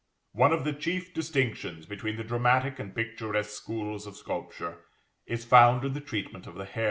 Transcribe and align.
One 0.31 0.51
of 0.51 0.63
the 0.63 0.73
chief 0.73 1.13
distinctions 1.13 1.85
between 1.85 2.17
the 2.17 2.23
dramatic 2.23 2.79
and 2.79 2.95
picturesque 2.95 3.51
schools 3.51 4.07
of 4.07 4.17
sculpture 4.17 4.79
is 5.27 5.45
found 5.45 5.85
in 5.85 5.93
the 5.93 6.01
treatment 6.01 6.47
of 6.47 6.55
the 6.55 6.65
hair. 6.65 6.79